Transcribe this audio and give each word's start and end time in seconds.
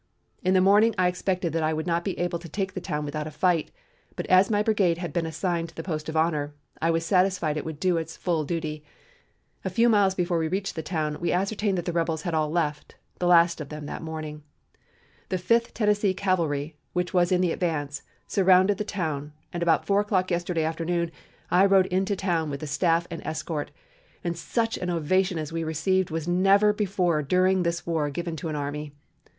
In 0.41 0.55
the 0.55 0.61
morning 0.61 0.95
I 0.97 1.07
expected 1.07 1.53
that 1.53 1.61
I 1.61 1.73
would 1.75 1.85
not 1.85 2.03
be 2.03 2.17
able 2.17 2.39
to 2.39 2.49
take 2.49 2.73
the 2.73 2.81
town 2.81 3.05
without 3.05 3.27
a 3.27 3.29
fight, 3.29 3.69
but 4.15 4.25
as 4.31 4.49
my 4.49 4.63
brigade 4.63 4.97
had 4.97 5.13
been 5.13 5.27
assigned 5.27 5.69
the 5.75 5.83
post 5.83 6.09
of 6.09 6.17
honor, 6.17 6.55
I 6.81 6.89
was 6.89 7.05
satisfied 7.05 7.55
it 7.55 7.65
would 7.65 7.79
do 7.79 7.97
its 7.97 8.17
full 8.17 8.43
duty. 8.43 8.83
A 9.63 9.69
few 9.69 9.89
miles 9.89 10.15
before 10.15 10.39
we 10.39 10.47
reached 10.47 10.75
the 10.75 10.81
town 10.81 11.19
we 11.21 11.31
ascertained 11.31 11.77
that 11.77 11.85
the 11.85 11.91
rebels 11.93 12.23
had 12.23 12.33
all 12.33 12.49
left, 12.49 12.95
the 13.19 13.27
last 13.27 13.61
of 13.61 13.69
them 13.69 13.85
that 13.85 14.01
morning. 14.01 14.41
The 15.29 15.37
Fifth 15.37 15.75
Tennessee 15.75 16.15
Cavalry, 16.15 16.77
which 16.93 17.13
was 17.13 17.31
in 17.31 17.41
the 17.41 17.51
advance, 17.51 18.01
surrounded 18.25 18.79
the 18.79 18.83
town, 18.83 19.33
and 19.53 19.61
about 19.61 19.85
four 19.85 19.99
o'clock 20.01 20.31
yesterday 20.31 20.63
afternoon 20.63 21.11
I 21.51 21.67
rode 21.67 21.85
into 21.85 22.15
town 22.15 22.49
with 22.49 22.61
the 22.61 22.65
staff 22.65 23.05
and 23.11 23.21
escort, 23.23 23.69
and 24.23 24.35
such 24.35 24.79
an 24.79 24.89
ovation 24.89 25.37
as 25.37 25.53
we 25.53 25.63
received 25.63 26.09
was 26.09 26.27
never 26.27 26.73
before 26.73 27.21
during 27.21 27.61
this 27.61 27.85
war 27.85 28.09
given 28.09 28.35
to 28.37 28.49
any 28.49 28.57
army. 28.57 28.93